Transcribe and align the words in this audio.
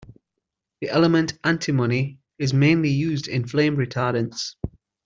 The 0.79 0.89
element 0.89 1.37
antimony 1.43 2.17
is 2.39 2.55
mainly 2.55 2.89
used 2.89 3.27
in 3.27 3.47
flame 3.47 3.77
retardants. 3.77 4.55